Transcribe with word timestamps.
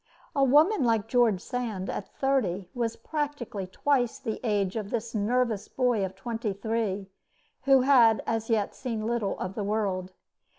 A 0.35 0.43
woman 0.43 0.83
like 0.83 1.07
George 1.07 1.39
Sand 1.41 1.87
at 1.87 2.07
thirty 2.17 2.67
was 2.73 2.95
practically 2.95 3.67
twice 3.67 4.17
the 4.17 4.39
age 4.43 4.75
of 4.75 4.89
this 4.89 5.13
nervous 5.13 5.67
boy 5.67 6.03
of 6.03 6.15
twenty 6.15 6.53
three, 6.53 7.11
who 7.65 7.81
had 7.81 8.23
as 8.25 8.49
yet 8.49 8.73
seen 8.73 9.05
little 9.05 9.37
of 9.37 9.53
the 9.53 9.63
world. 9.63 10.11